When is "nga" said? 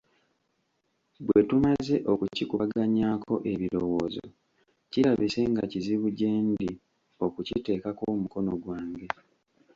5.51-5.63